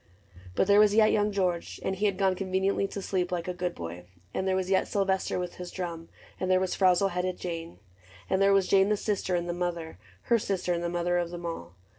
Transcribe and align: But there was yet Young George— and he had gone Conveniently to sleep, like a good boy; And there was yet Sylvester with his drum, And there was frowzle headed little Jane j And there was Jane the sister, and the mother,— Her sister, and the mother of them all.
But 0.55 0.65
there 0.65 0.79
was 0.79 0.95
yet 0.95 1.11
Young 1.11 1.31
George— 1.31 1.79
and 1.85 1.95
he 1.95 2.07
had 2.07 2.17
gone 2.17 2.33
Conveniently 2.33 2.87
to 2.87 3.03
sleep, 3.03 3.31
like 3.31 3.47
a 3.47 3.53
good 3.53 3.75
boy; 3.75 4.05
And 4.33 4.47
there 4.47 4.55
was 4.55 4.71
yet 4.71 4.87
Sylvester 4.87 5.37
with 5.37 5.57
his 5.57 5.69
drum, 5.69 6.09
And 6.39 6.49
there 6.49 6.59
was 6.59 6.73
frowzle 6.73 7.09
headed 7.09 7.35
little 7.35 7.49
Jane 7.51 7.75
j 7.75 7.81
And 8.27 8.41
there 8.41 8.51
was 8.51 8.67
Jane 8.67 8.89
the 8.89 8.97
sister, 8.97 9.35
and 9.35 9.47
the 9.47 9.53
mother,— 9.53 9.99
Her 10.23 10.39
sister, 10.39 10.73
and 10.73 10.83
the 10.83 10.89
mother 10.89 11.19
of 11.19 11.29
them 11.29 11.45
all. 11.45 11.75